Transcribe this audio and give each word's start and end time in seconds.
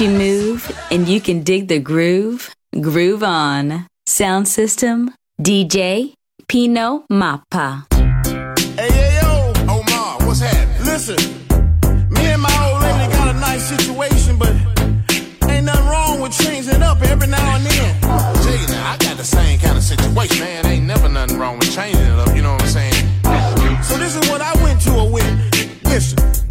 you 0.00 0.08
move 0.08 0.72
and 0.90 1.06
you 1.08 1.20
can 1.20 1.42
dig 1.42 1.68
the 1.68 1.78
groove. 1.78 2.54
Groove 2.80 3.22
on. 3.22 3.86
Sound 4.06 4.48
system, 4.48 5.14
DJ 5.40 6.14
Pino 6.48 7.04
Mappa. 7.12 7.84
Hey, 8.78 8.90
hey, 8.90 9.20
yo, 9.20 9.52
Omar, 9.68 10.16
what's 10.26 10.40
happening? 10.40 10.86
Listen, 10.86 11.16
me 12.08 12.26
and 12.32 12.40
my 12.40 12.70
old 12.72 12.82
lady 12.82 13.12
got 13.12 13.34
a 13.34 13.38
nice 13.38 13.68
situation, 13.68 14.38
but 14.38 14.54
ain't 15.50 15.66
nothing 15.66 15.86
wrong 15.86 16.20
with 16.20 16.32
changing 16.32 16.82
up 16.82 17.02
every 17.02 17.28
now 17.28 17.56
and 17.56 17.66
then. 17.66 17.94
Gee, 18.42 18.72
now 18.72 18.92
I 18.92 18.96
got 18.96 19.18
the 19.18 19.24
same 19.24 19.58
kind 19.58 19.76
of 19.76 19.82
situation. 19.82 20.40
Man, 20.40 20.64
ain't 20.66 20.86
never 20.86 21.08
nothing 21.10 21.38
wrong 21.38 21.58
with 21.58 21.74
changing 21.74 22.00
it 22.00 22.18
up, 22.18 22.34
you 22.34 22.42
know 22.42 22.52
what 22.52 22.62
I'm 22.62 22.68
saying? 22.68 23.82
So 23.82 23.98
this 23.98 24.16
is 24.16 24.30
what 24.30 24.40
I 24.40 24.54
went 24.62 24.80
to 24.82 24.92
a 24.92 25.04
with. 25.04 25.84
Listen. 25.84 26.49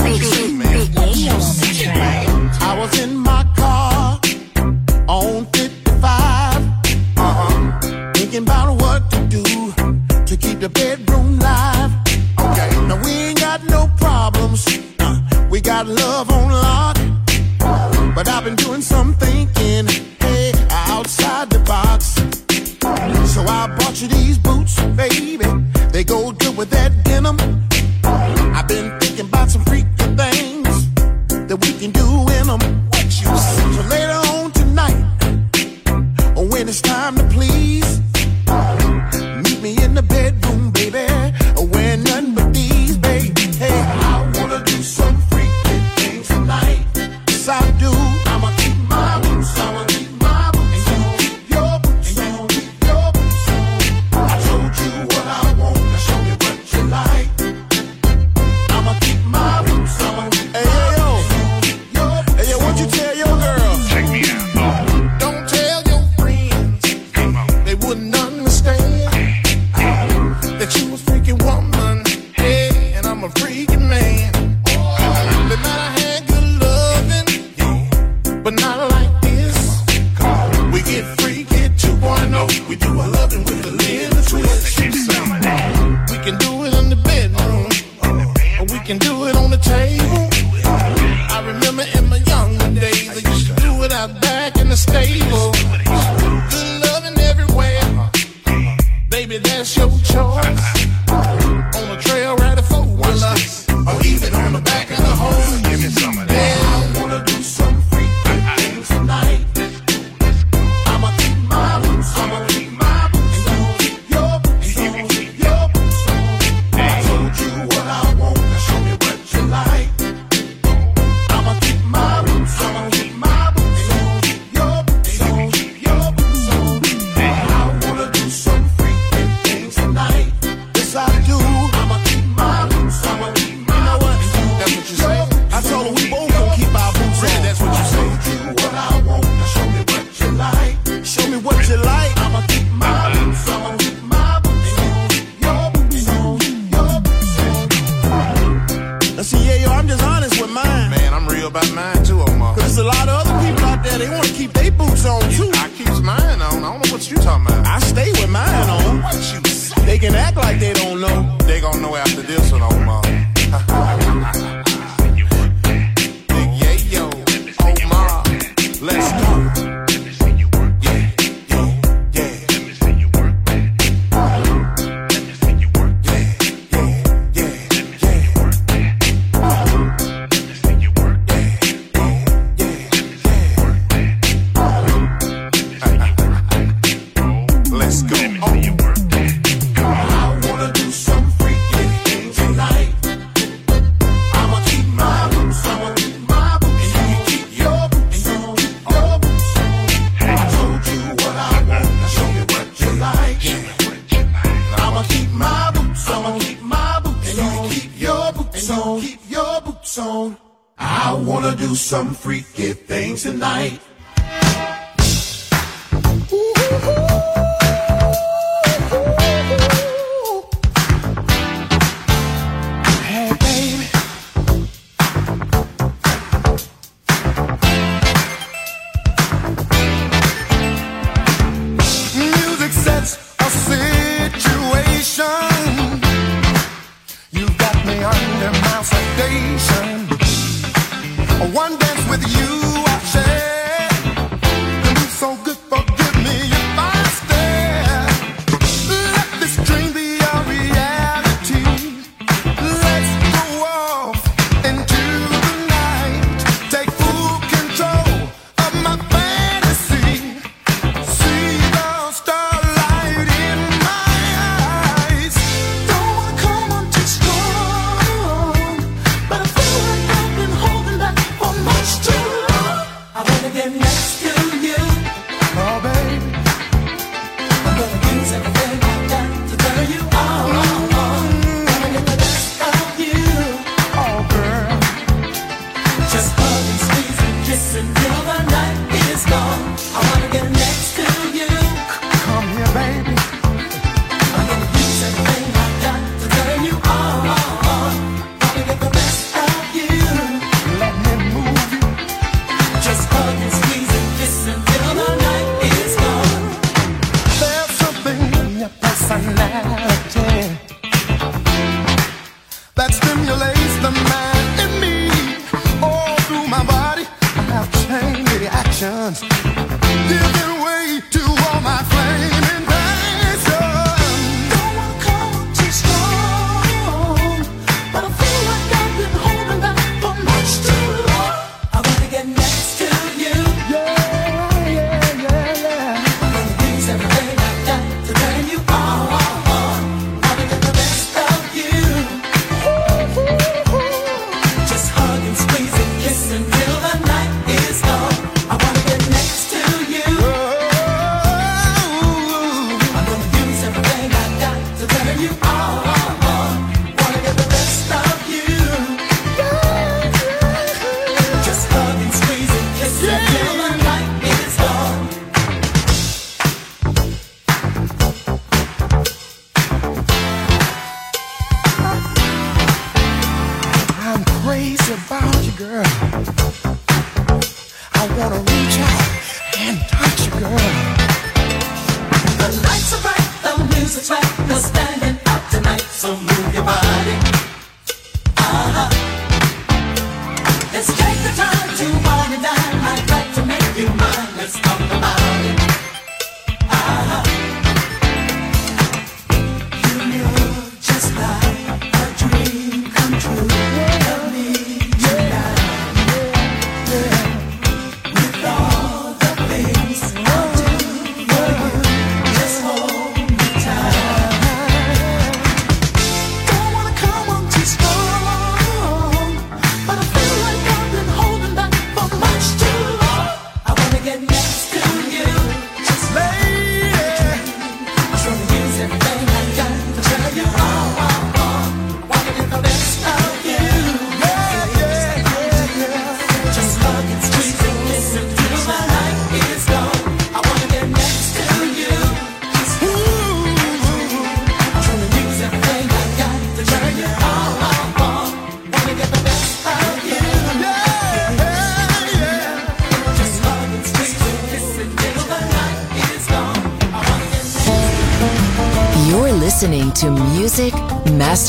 these 24.07 24.37
boots 24.37 24.81
made 24.95 25.18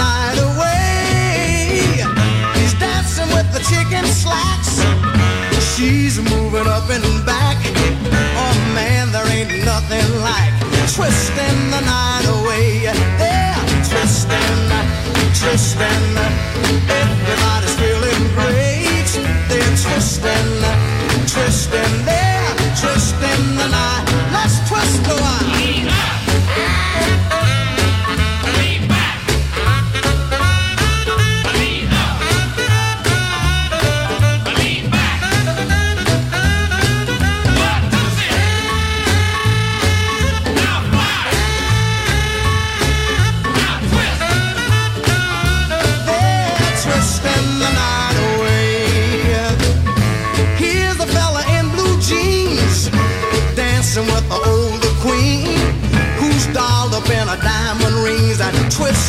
Night 0.00 0.38
away. 0.48 2.00
He's 2.58 2.74
dancing 2.80 3.28
with 3.36 3.48
the 3.52 3.62
chicken 3.70 4.04
slacks. 4.06 4.72
She's 5.72 6.16
moving 6.32 6.66
up 6.76 6.88
and 6.96 7.08
back. 7.24 7.58
Oh 8.42 8.56
man, 8.74 9.12
there 9.12 9.28
ain't 9.36 9.52
nothing 9.64 10.08
like 10.28 10.54
twisting 10.94 11.60
the 11.74 11.82
night 11.94 12.26
away. 12.36 12.66
They're 13.20 13.64
twisting, 13.90 14.60
twisting. 15.40 16.04
Everybody's 17.00 17.76
feeling 17.80 18.22
great. 18.38 19.10
They're 19.48 19.76
twisting, 19.84 20.50
twisting. 21.32 21.94
They're 22.08 22.54
twisting 22.82 23.44
the 23.60 23.68
night. 23.78 24.04
Let's 24.36 24.56
twist 24.68 25.04
a 25.14 25.16
while. 25.24 26.19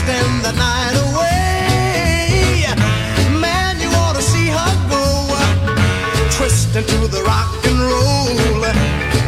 Twisting 0.02 0.42
the 0.42 0.52
night 0.54 0.96
away. 1.10 2.66
Man, 3.40 3.80
you 3.80 3.90
ought 3.90 4.16
to 4.16 4.22
see 4.22 4.48
her 4.48 4.74
go 4.90 5.04
twisting 6.32 6.86
to 6.86 7.08
the 7.08 7.22
rock 7.24 7.54
and 7.66 7.80
roll. 7.80 8.64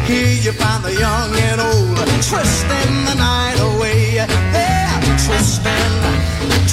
Here 0.06 0.34
you 0.42 0.52
find 0.52 0.84
the 0.84 0.94
young 0.94 1.34
and 1.48 1.60
old 1.60 1.96
twisting 2.22 2.94
the 3.06 3.14
night 3.14 3.58
away. 3.60 4.26
They're 4.52 5.00
twisting, 5.26 5.94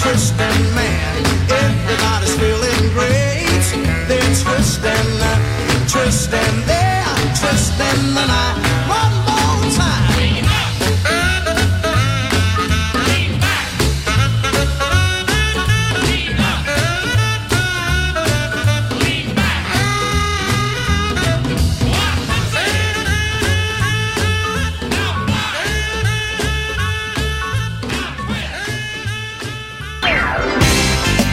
twisting, 0.01 0.75
man. 0.75 1.23
Everybody's 1.49 2.35
feeling 2.41 2.83
great. 2.93 3.65
They're 4.07 4.35
twisting, 4.43 5.09
twisting, 5.87 6.65
they're 6.65 7.05
twisting 7.39 8.13
the 8.15 8.25
night. 8.25 8.80